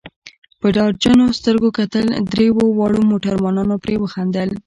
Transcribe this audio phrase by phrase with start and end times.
[0.59, 4.49] په ډار جنو سترګو کتل، دریو واړو موټروانانو پرې وخندل.